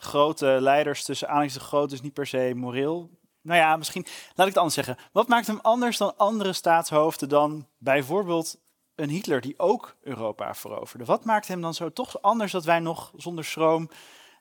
[0.00, 1.04] grote leiders?
[1.04, 3.10] Tussen aanhalingstekens groot, dus niet per se moreel.
[3.42, 4.96] Nou ja, misschien laat ik het anders zeggen.
[5.12, 8.56] Wat maakt hem anders dan andere staatshoofden dan bijvoorbeeld
[8.94, 11.04] een Hitler die ook Europa veroverde?
[11.04, 13.90] Wat maakt hem dan zo toch anders dat wij nog zonder schroom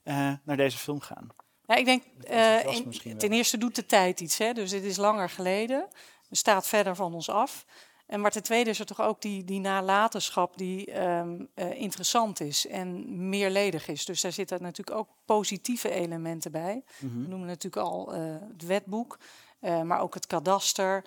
[0.03, 1.27] eh, naar deze film gaan?
[1.65, 4.37] Ja, ik denk, eh, enthousiasme in- ten eerste doet de tijd iets.
[4.37, 4.53] Hè?
[4.53, 5.87] Dus dit is langer geleden.
[6.29, 7.65] Het staat verder van ons af.
[8.05, 12.39] En maar ten tweede is er toch ook die, die nalatenschap die ehm, eh, interessant
[12.39, 14.05] is en meerledig is.
[14.05, 16.83] Dus daar zitten natuurlijk ook positieve elementen bij.
[16.99, 17.21] Mhm.
[17.21, 19.19] We noemen natuurlijk al eh, het wetboek,
[19.59, 21.03] eh, maar ook het kadaster,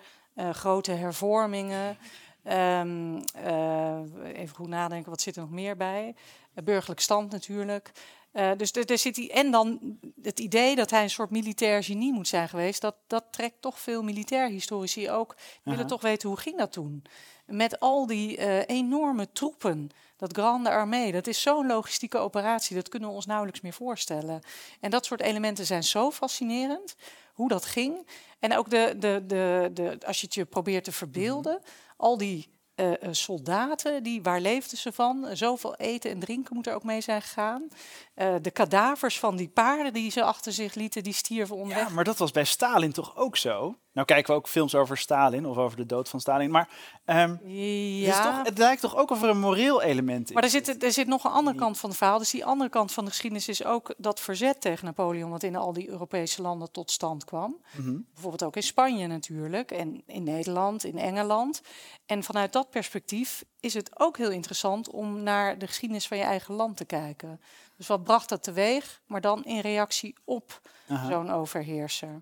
[0.51, 1.97] grote hervormingen.
[2.43, 3.99] Ehm, eh,
[4.33, 6.15] even goed nadenken, wat zit er nog meer bij?
[6.63, 7.91] Burgerlijk stand natuurlijk.
[8.31, 11.83] Eh, dus er, er zit die, en dan het idee dat hij een soort militair
[11.83, 15.35] genie moet zijn geweest, dat, dat trekt toch veel militair historici ook.
[15.35, 17.03] Die willen toch weten hoe ging dat toen?
[17.45, 22.89] Met al die eh, enorme troepen, dat Grande Armee, dat is zo'n logistieke operatie, dat
[22.89, 24.41] kunnen we ons nauwelijks meer voorstellen.
[24.79, 26.95] En dat soort elementen zijn zo fascinerend,
[27.33, 28.07] hoe dat ging.
[28.39, 31.61] En ook de, de, de, de, als je het je probeert te verbeelden,
[31.97, 35.27] al die eh, eh, soldaten, die, waar leefden ze van?
[35.33, 37.67] Zoveel eten en drinken moet er ook mee zijn gegaan.
[38.13, 41.87] Eh, de kadavers van die paarden die ze achter zich lieten, die stierven onderweg.
[41.87, 43.75] Ja, maar dat was bij Stalin toch ook zo?
[43.93, 46.51] Nou kijken we ook films over Stalin of over de dood van Stalin.
[46.51, 46.69] Maar
[47.05, 50.33] ehm, het, is Ja, toch, het lijkt toch ook of er een moreel element in
[50.33, 52.17] maar er zit, er zit nog een andere kant van het verhaal.
[52.17, 55.55] Dus die andere kant van de geschiedenis is ook dat verzet tegen Napoleon, wat in
[55.55, 57.61] al die Europese landen tot stand kwam.
[57.77, 57.97] Mhm.
[58.13, 61.61] Bijvoorbeeld ook in Spanje natuurlijk, en in Nederland, in Engeland.
[62.05, 66.23] En vanuit dat perspectief is het ook heel interessant om naar de geschiedenis van je
[66.23, 67.41] eigen land te kijken.
[67.77, 70.61] Dus wat bracht dat teweeg, maar dan in reactie op
[71.09, 72.21] zo'n overheerser.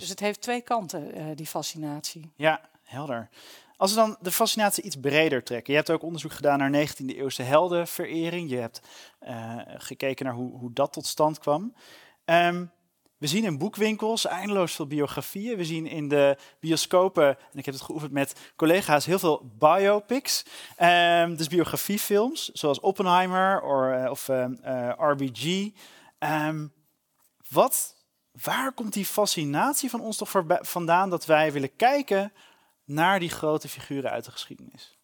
[0.00, 2.32] Dus het heeft twee kanten, eh, die fascinatie.
[2.36, 3.28] Ja, helder.
[3.76, 5.72] Als we dan de fascinatie iets breder trekken.
[5.72, 8.50] Je hebt ook onderzoek gedaan naar 19e eeuwse heldenverering.
[8.50, 8.80] Je hebt
[9.18, 11.74] eh, gekeken naar hoe, hoe dat tot stand kwam.
[12.24, 12.64] Ehm,
[13.18, 15.56] we zien in boekwinkels eindeloos veel biografieën.
[15.56, 20.44] We zien in de bioscopen, en ik heb het geoefend met collega's, heel veel biopics.
[20.76, 25.72] Ehm, dus biografiefilms, zoals Oppenheimer or, eh, of ehm, eh, RBG.
[27.48, 27.96] Wat,
[28.42, 32.32] waar komt die fascinatie van ons toch vandaan dat wij willen kijken
[32.84, 34.98] naar die grote figuren uit de geschiedenis?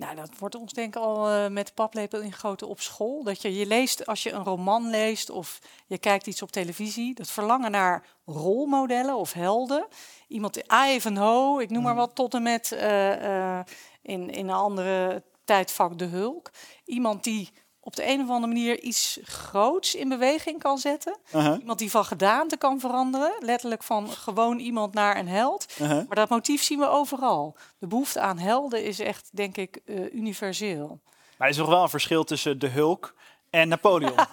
[0.00, 3.24] Nou, dat wordt ons denk ik al eh, met paplepel ingegoten op school.
[3.24, 7.14] Dat je, je leest, als je een roman leest of je kijkt iets op televisie,
[7.14, 9.86] dat verlangen naar rolmodellen of helden.
[10.28, 10.62] Iemand,
[10.94, 13.64] Ivanhoe, ik noem maar wat, tot en met eh, eh,
[14.02, 16.50] in, in een andere tijdvak de Hulk.
[16.84, 21.16] Iemand die op de een of andere manier iets groots in beweging kan zetten.
[21.34, 23.32] Uh-huh, Iemand die van gedaante kan veranderen.
[23.40, 25.66] Letterlijk van gewoon iemand naar een held.
[25.80, 25.96] uh-huh.
[26.06, 27.56] Maar dat motief zien we overal.
[27.78, 31.00] De behoefte aan helden is echt, denk ik, eh, universeel.
[31.38, 33.14] Maar er is nog wel een verschil tussen de Hulk
[33.50, 34.14] en Napoleon.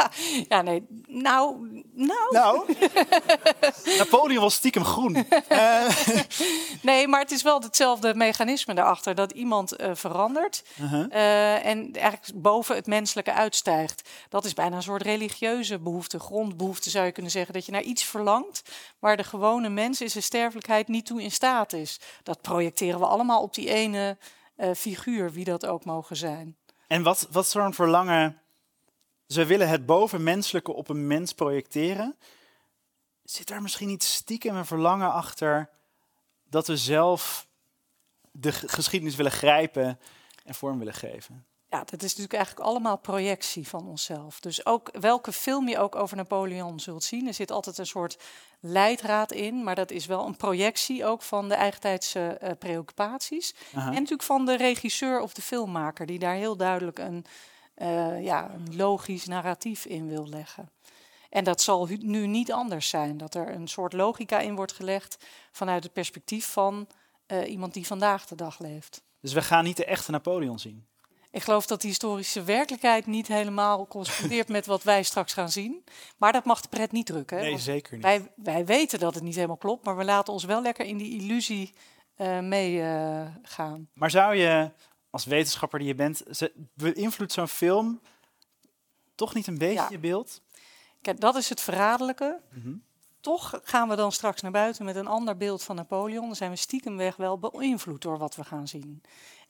[0.50, 2.76] Ja, nee, nou, nou, nou,
[3.98, 5.16] Napoleon was stiekem groen.
[5.48, 5.90] Eh,
[6.82, 9.16] nee, maar het is wel hetzelfde mechanisme daarachter.
[9.16, 11.06] Dat iemand eh, verandert uh-huh.
[11.12, 14.10] eh, en eigenlijk boven het menselijke uitstijgt.
[14.30, 17.54] Dat is bijna een soort religieuze behoefte, grondbehoefte zou je kunnen zeggen.
[17.54, 18.62] Dat je naar iets verlangt
[19.00, 22.00] waar de gewone mens in zijn sterfelijkheid niet toe in staat is.
[22.24, 24.18] Dat projecteren we allemaal op die ene
[24.76, 26.58] figuur, wie dat ook mogen zijn.
[26.88, 28.42] En wat, wat zo'n verlangen...
[29.28, 32.16] Ze willen het bovenmenselijke op een mens projecteren.
[33.24, 35.70] Zit daar misschien niet stiekem een verlangen achter...
[36.50, 37.48] dat we zelf
[38.32, 40.00] de geschiedenis willen grijpen
[40.44, 41.46] en vorm willen geven?
[41.70, 44.40] Ja, dat is natuurlijk eigenlijk allemaal projectie van onszelf.
[44.40, 48.18] Dus ook welke film je ook over Napoleon zult zien, er zit altijd een soort
[48.60, 53.56] leidraad in, maar dat is wel een projectie ook van de eigentijdse eh, preoccupaties.
[53.72, 57.26] En natuurlijk van de regisseur of de filmmaker, die daar heel duidelijk een,
[57.78, 60.70] eh, ja, een logisch narratief in wil leggen.
[61.30, 65.26] En dat zal nu niet anders zijn, dat er een soort logica in wordt gelegd
[65.52, 66.88] vanuit het perspectief van
[67.26, 69.02] eh, iemand die vandaag de dag leeft.
[69.22, 70.88] Dus we gaan niet de echte Napoleon zien.
[71.32, 75.84] Ik geloof dat die historische werkelijkheid niet helemaal correspondeert met wat wij straks gaan zien.
[76.18, 77.38] Maar dat mag de pret niet drukken.
[77.38, 78.04] hè, Nee, zeker niet.
[78.04, 80.98] wij, wij weten dat het niet helemaal klopt, maar we laten ons wel lekker in
[80.98, 81.74] die illusie
[82.16, 83.90] eh meegaan.
[83.94, 84.72] Maar zou je,
[85.18, 88.00] als wetenschapper die je bent, ze- beïnvloedt zo'n film
[89.16, 89.88] toch niet een beetje Ja.
[89.90, 90.42] je beeld?
[91.02, 92.40] Kijk, dat is het verraderlijke.
[92.54, 92.74] Mhm.
[93.22, 96.26] Toch gaan we dan straks naar buiten met een ander beeld van Napoleon.
[96.26, 99.02] Dan zijn we stiekemweg wel beïnvloed door wat we gaan zien.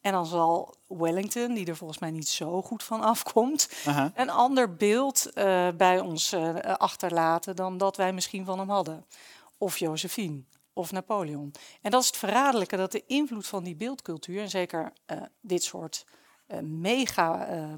[0.01, 3.69] En dan zal Wellington, die er volgens mij niet zo goed van afkomt,
[4.15, 9.06] een ander beeld eh, bij ons eh, achterlaten dan dat wij misschien van hem hadden.
[9.58, 10.41] Of Josephine,
[10.77, 11.53] of Napoleon.
[11.81, 15.63] En dat is het verraderlijke, dat de invloed van die beeldcultuur, en zeker eh, dit
[15.63, 16.05] soort
[16.47, 17.73] eh, mega eh,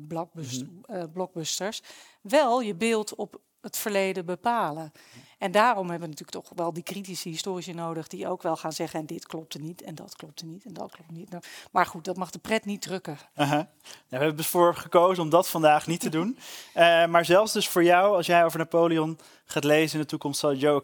[1.14, 1.82] blockbusters,
[2.22, 4.92] wel je beeld op het verleden bepalen.
[5.38, 8.74] En daarom hebben we natuurlijk toch wel die kritische historici nodig, die ook wel gaan
[8.74, 11.30] zeggen, en dit klopte niet, en dat klopte niet, en dat klopt niet.
[11.30, 13.18] Nou, maar goed, dat mag de pret niet drukken.
[13.36, 13.56] Aha.
[13.56, 13.68] Nou,
[14.08, 16.38] we hebben dus voor gekozen om dat vandaag niet te doen.
[17.10, 20.54] Maar zelfs dus voor jou, als jij over Napoleon gaat lezen in de toekomst, zal
[20.54, 20.82] jo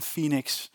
[0.00, 0.70] Phoenix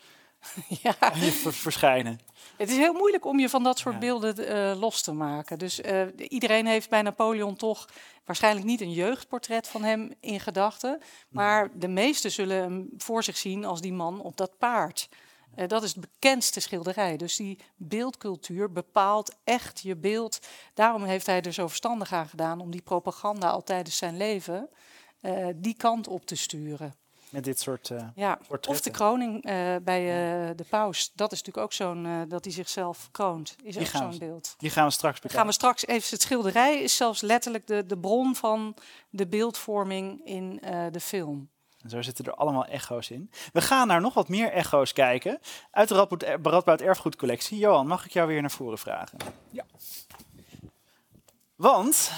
[0.82, 0.94] ja.
[0.98, 2.20] aan je ver- verschijnen.
[2.56, 4.00] Het is heel moeilijk om je van dat soort Ja.
[4.00, 5.58] beelden eh, los te maken.
[5.58, 7.88] Dus eh, iedereen heeft bij Napoleon toch
[8.24, 11.00] waarschijnlijk niet een jeugdportret van hem in gedachten.
[11.28, 15.08] Maar de meesten zullen hem voor zich zien als die man op dat paard.
[15.54, 17.16] Eh, dat is de bekendste schilderij.
[17.16, 20.38] Dus die beeldcultuur bepaalt echt je beeld.
[20.74, 24.68] Daarom heeft hij er zo verstandig aan gedaan om die propaganda al tijdens zijn leven
[25.56, 26.94] die kant op te sturen.
[27.30, 27.90] Met dit soort...
[27.90, 28.38] eh, Ja,
[28.68, 30.00] of de kroning eh, bij
[30.48, 31.10] eh, de paus.
[31.14, 33.56] Dat is natuurlijk ook zo'n, dat hij zichzelf kroont.
[33.62, 34.54] Is Die ook gaan zo'n we- beeld.
[34.58, 35.38] die gaan we straks bekijken.
[35.38, 38.74] gaan we straks even, het schilderij is zelfs letterlijk de, de bron van
[39.10, 41.48] de beeldvorming in eh, de film.
[41.82, 43.30] En Zo zitten er allemaal echo's in.
[43.52, 45.38] We gaan naar nog wat meer echo's kijken.
[45.70, 46.06] Uit de
[46.42, 47.58] Radboud Erfgoedcollectie.
[47.58, 49.18] Johan, mag ik jou weer naar voren vragen?
[49.50, 49.64] Ja.
[51.56, 52.10] Want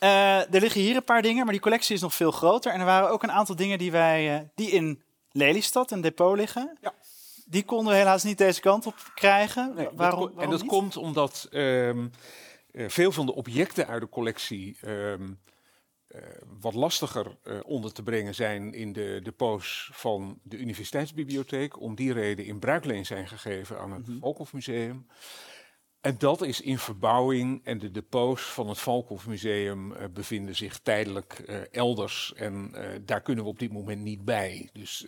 [0.00, 2.72] eh, er liggen hier een paar dingen, maar die collectie is nog veel groter.
[2.72, 6.36] En er waren ook een aantal dingen die, wij, eh, die in Lelystad, een depot
[6.36, 6.78] liggen.
[6.80, 6.94] Ja.
[7.46, 9.72] Die konden we helaas niet deze kant op krijgen.
[9.74, 10.70] Nee, waarom, en dat niet?
[10.70, 12.06] komt omdat ehm,
[12.72, 15.32] eh, veel van de objecten uit de collectie ehm,
[16.06, 16.22] eh,
[16.60, 21.80] wat lastiger onder te brengen zijn in de depots van de universiteitsbibliotheek.
[21.80, 24.06] Om die reden in bruikleen zijn gegeven aan het.
[24.20, 25.06] Volkhof Museum.
[26.00, 30.78] En dat is in verbouwing en de depots van het Valkhof Museum eh, bevinden zich
[30.78, 32.32] tijdelijk eh, elders.
[32.36, 34.68] En eh, daar kunnen we op dit moment niet bij.
[34.72, 35.06] Dus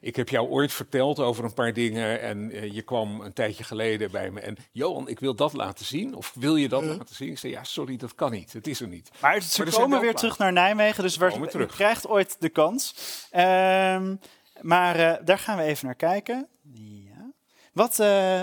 [0.00, 4.10] ik heb jou ooit verteld over een paar dingen en je kwam een tijdje geleden
[4.10, 6.14] bij me en Johan, ik wil dat laten zien.
[6.14, 7.30] Of wil je dat laten zien?
[7.30, 8.52] Ik zei ja, sorry, dat kan niet.
[8.52, 9.10] Het is er niet.
[9.20, 11.74] Maar ze komen weer terug naar Nijmegen, dus je terug.
[11.74, 12.94] krijgt ooit de kans.
[13.30, 14.16] Ehm,
[14.60, 16.48] maar daar gaan we even naar kijken.
[16.72, 17.30] Ja.
[17.72, 17.96] Wat,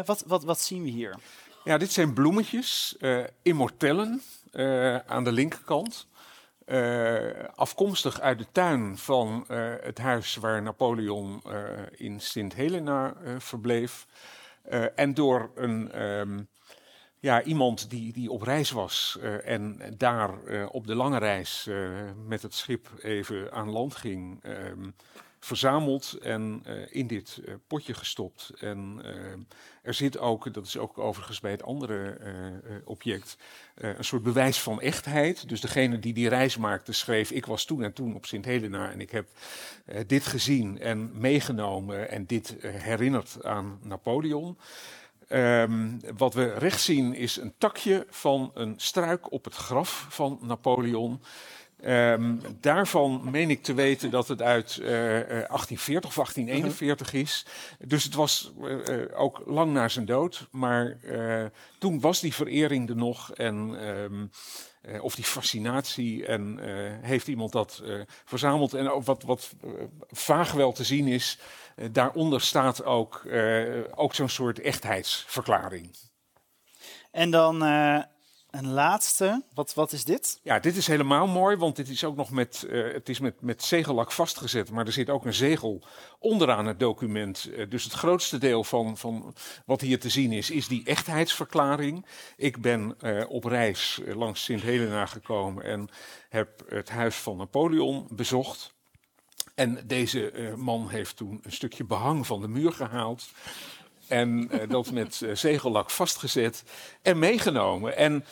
[0.05, 1.15] wat, wat, wat zien we hier?
[1.63, 4.21] Ja, dit zijn bloemetjes, eh immortellen
[4.51, 6.07] eh, aan de linkerkant.
[6.65, 9.45] Eh, afkomstig uit de tuin van
[9.81, 11.43] het huis waar Napoleon
[11.91, 14.05] in Sint Helena verbleef.
[14.95, 16.43] En door een, ehm,
[17.19, 20.31] ja, iemand die, die op reis was en daar
[20.67, 21.69] op de lange reis
[22.27, 24.89] met het schip even aan land ging, ehm,
[25.45, 28.51] verzameld en eh, in dit eh, potje gestopt.
[28.59, 29.39] En ehm,
[29.81, 32.53] er zit ook, dat is ook overigens bij het andere eh, eh,
[32.85, 33.37] object,
[33.75, 35.49] eh, een soort bewijs van echtheid.
[35.49, 38.91] Dus degene die die reis maakte schreef, ik was toen en toen op Sint Helena
[38.91, 39.27] en ik heb
[39.85, 44.57] eh, dit gezien en meegenomen en dit eh, herinnert aan Napoleon.
[45.27, 50.39] Ehm, wat we rechts zien is een takje van een struik op het graf van
[50.41, 51.21] Napoleon.
[51.83, 57.45] Ehm, daarvan meen ik te weten dat het uit eh, eh, 1840 of 1841 is.
[57.79, 60.47] Dus het was eh, eh, ook lang na zijn dood.
[60.51, 61.45] Maar eh,
[61.79, 63.31] toen was die verering er nog.
[63.33, 64.25] En, ehm,
[64.81, 66.25] eh, of die fascinatie.
[66.25, 68.73] En eh, heeft iemand dat eh, verzameld.
[68.73, 69.69] En wat, wat eh,
[70.09, 71.39] vaag wel te zien is.
[71.75, 73.63] eh, daaronder staat ook, eh,
[73.95, 75.95] ook zo'n soort echtheidsverklaring.
[77.11, 77.99] En dan eh,
[78.53, 79.43] een laatste.
[79.53, 80.39] Wat, wat is dit?
[80.43, 83.41] Ja, dit is helemaal mooi, want dit is ook nog met, eh, het is met,
[83.41, 85.83] met zegellak vastgezet, maar er zit ook een zegel
[86.19, 87.49] onderaan het document.
[87.55, 89.35] Eh, dus het grootste deel van, van
[89.65, 92.05] wat hier te zien is, is die echtheidsverklaring.
[92.35, 95.89] Ik ben eh, op reis langs Sint Helena gekomen en
[96.29, 98.73] heb het huis van Napoleon bezocht.
[99.55, 103.25] En deze man heeft toen een stukje behang van de muur gehaald.
[104.13, 106.63] En eh, dat met eh, zegellak vastgezet
[107.01, 107.97] en meegenomen.
[107.97, 108.25] En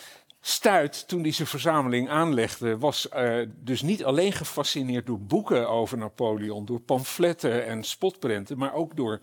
[0.44, 5.98] Stuit, toen hij zijn verzameling aanlegde, was eh, dus niet alleen gefascineerd door boeken over
[5.98, 9.20] Napoleon, door pamfletten en spotprenten, maar ook door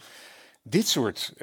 [0.62, 1.35] dit soort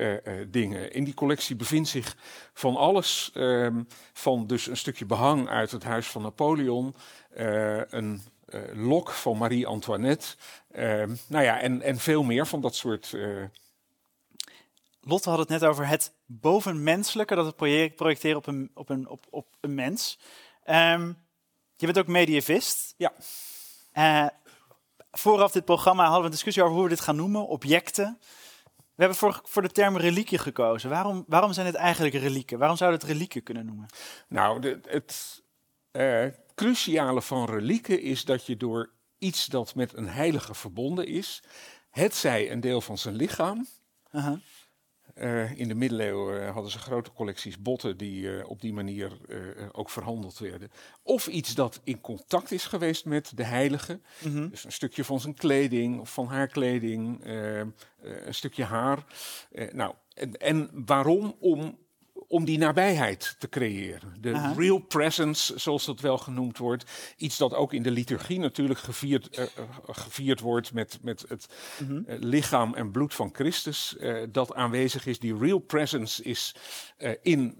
[0.47, 0.93] dingen.
[0.93, 2.15] In die collectie bevindt zich
[2.53, 6.95] van alles, ehm, van dus een stukje behang uit het huis van Napoleon,
[7.89, 8.21] een
[8.73, 10.27] lok van Marie-Antoinette,
[10.71, 13.13] ehm, nou ja, en, en veel meer van dat soort
[15.07, 19.07] Lotte had het net over het bovenmenselijke, dat het project projecteren op een, op een,
[19.07, 20.19] op, op een mens.
[20.63, 21.13] Ehm,
[21.75, 22.93] je bent ook medievist.
[22.97, 23.13] Ja.
[23.91, 24.27] Eh,
[25.11, 28.17] vooraf dit programma hadden we een discussie over hoe we dit gaan noemen, objecten.
[28.75, 30.89] We hebben voor, voor de term reliquie gekozen.
[30.89, 32.57] Waarom, waarom zijn het eigenlijk relieken?
[32.57, 33.85] Waarom zouden we het relieken kunnen noemen?
[34.27, 35.43] Nou, de, het
[35.91, 41.43] eh, cruciale van relieken is dat je door iets dat met een heilige verbonden is,
[41.89, 43.67] het zij een deel van zijn lichaam.
[44.11, 44.39] Aha.
[45.15, 49.37] Eh, in de middeleeuwen hadden ze grote collecties botten die eh, op die manier eh,
[49.71, 50.71] ook verhandeld werden.
[51.03, 53.99] Of iets dat in contact is geweest met de heilige.
[54.23, 54.49] Mhm.
[54.49, 57.67] Dus een stukje van zijn kleding of van haar kleding, eh, eh,
[57.99, 59.05] een stukje haar.
[59.51, 61.35] Eh, nou, en, en waarom?
[61.39, 61.77] Om,
[62.27, 64.13] om die nabijheid te creëren.
[64.19, 64.53] De Aha.
[64.57, 67.13] real presence, zoals dat wel genoemd wordt.
[67.17, 69.49] Iets dat ook in de liturgie natuurlijk gevierd, eh, eh,
[69.85, 71.47] gevierd wordt met, met het
[71.79, 72.01] Mhm.
[72.05, 73.95] eh, lichaam en bloed van Christus.
[74.31, 75.19] dat aanwezig is.
[75.19, 76.55] Die real presence is
[77.21, 77.57] in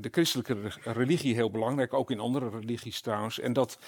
[0.00, 1.92] de christelijke re- religie heel belangrijk.
[1.94, 3.40] Ook in andere religies trouwens.
[3.40, 3.78] En dat,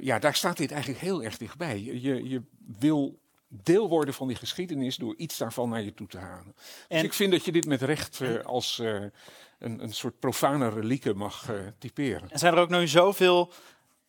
[0.00, 1.80] ja, daar staat dit eigenlijk heel erg dichtbij.
[1.82, 2.42] Je, je
[2.78, 6.54] wil deel worden van die geschiedenis door iets daarvan naar je toe te halen.
[6.88, 8.92] Dus ik vind dat je dit met recht eh, als eh,
[9.58, 12.30] een, een soort profane relieke mag eh, typeren.
[12.30, 13.52] En zijn er ook nu zoveel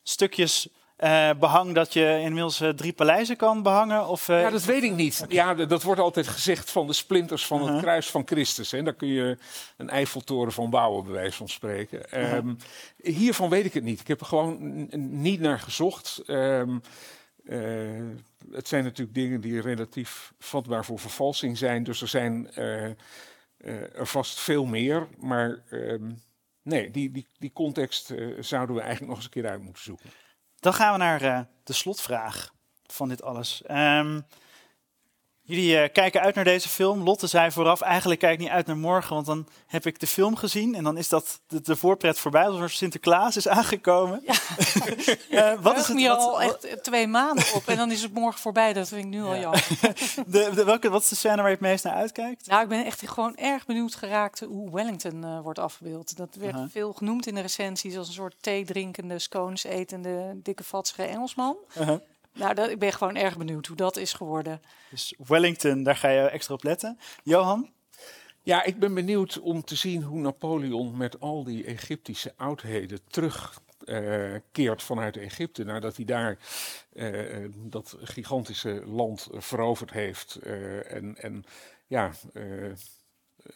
[0.04, 4.08] stukjes eh, behang dat je inmiddels drie paleizen kan behangen?
[4.08, 5.26] Of, Ja, dat weet ik niet.
[5.28, 7.82] Ja, dat wordt altijd gezegd van de splinters van het Uh-huh.
[7.84, 8.71] kruis van Christus.
[8.71, 8.84] Hè.
[8.84, 9.38] Daar kun je
[9.78, 12.12] een Eiffeltoren van bouwen, bij wijze van spreken.
[12.12, 12.54] Ehm,
[12.97, 14.00] hiervan weet ik het niet.
[14.00, 14.88] Ik heb er gewoon
[15.21, 16.21] niet naar gezocht.
[16.26, 16.78] Ehm,
[17.45, 17.60] eh,
[18.52, 21.84] het zijn natuurlijk dingen die relatief vatbaar voor vervalsing zijn.
[21.84, 22.96] Dus er zijn eh, eh,
[23.96, 25.08] er vast veel meer.
[25.18, 26.12] Maar ehm,
[26.62, 29.84] nee, die, die, die context eh, zouden we eigenlijk nog eens een keer uit moeten
[29.84, 30.10] zoeken.
[30.60, 32.54] Dan gaan we naar de slotvraag
[32.86, 33.64] van dit alles.
[33.64, 34.22] Ehm,
[35.48, 37.04] Jullie eh, kijken uit naar deze film.
[37.04, 40.08] Lotte zei vooraf, eigenlijk kijk ik niet uit naar morgen, want dan heb ik de
[40.08, 40.76] film gezien.
[40.76, 44.21] En dan is dat de, de voorpret voorbij, alsof Sinterklaas is aangekomen.
[44.26, 44.34] Ja.
[45.30, 48.40] Eh, wat is het, wat- al echt twee maanden op en dan is het morgen
[48.42, 48.74] voorbij.
[48.74, 49.40] Dat vind ik nu al Ja.
[49.42, 49.67] jammer.
[50.28, 52.48] de, de, welke, wat is de scène waar je het meest naar uitkijkt?
[52.48, 56.17] Nou, ik ben echt gewoon erg benieuwd geraakt hoe Wellington eh, wordt afgebeeld.
[56.17, 61.04] Dat werd veel genoemd in de recensies als een soort thee-drinkende, scones etende, dikke vatsige
[61.04, 61.56] Engelsman.
[61.78, 61.98] Uh-huh.
[62.38, 64.62] Nou, dat, ik ben gewoon erg benieuwd hoe dat is geworden.
[64.90, 67.00] Dus Wellington, daar ga je extra op letten.
[67.23, 67.69] Johan?
[68.44, 74.83] Ja, ik ben benieuwd om te zien hoe Napoleon met al die Egyptische oudheden terugkeert
[74.83, 75.63] vanuit Egypte.
[75.63, 76.38] Nadat hij daar
[76.94, 80.35] eh, dat gigantische land veroverd heeft.
[80.35, 81.46] eh, en, en
[81.88, 82.44] ja, eh,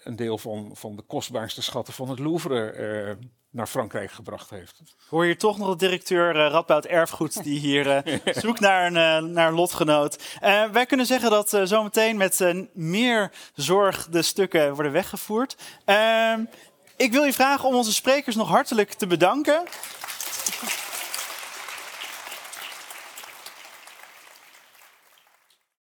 [0.04, 4.82] een deel van, van de kostbaarste schatten van het Louvre eh, naar Frankrijk gebracht heeft.
[5.10, 9.32] Hoor je toch nog de directeur eh Radboud Erfgoed die hier eh, zoekt naar een,
[9.32, 10.38] naar een lotgenoot.
[10.72, 15.56] Wij kunnen zeggen dat zometeen met meer zorg de stukken worden weggevoerd.
[15.86, 16.44] Ehm,
[16.96, 19.64] ik wil je vragen om onze sprekers nog hartelijk te bedanken.